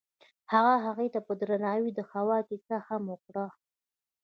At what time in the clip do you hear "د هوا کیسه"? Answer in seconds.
1.95-2.75